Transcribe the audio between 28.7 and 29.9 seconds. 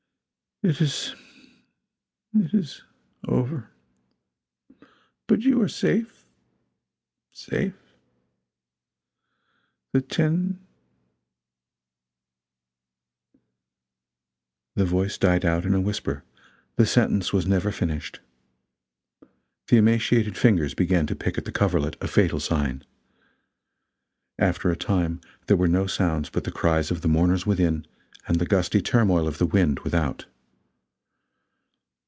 turmoil of the wind